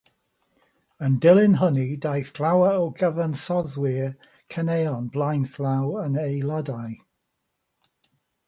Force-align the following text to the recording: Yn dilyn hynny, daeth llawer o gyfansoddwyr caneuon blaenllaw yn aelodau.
Yn 1.07 1.15
dilyn 1.25 1.57
hynny, 1.59 1.85
daeth 2.05 2.31
llawer 2.37 2.79
o 2.79 2.87
gyfansoddwyr 3.01 4.09
caneuon 4.55 5.07
blaenllaw 5.19 5.95
yn 6.09 6.19
aelodau. 6.27 6.93